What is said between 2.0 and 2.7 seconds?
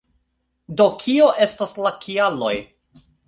kialoj